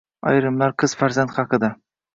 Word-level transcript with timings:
Ayrimlar 0.31 0.73
qiz 0.85 0.97
farzand 1.03 1.39
haqida: 1.39 1.75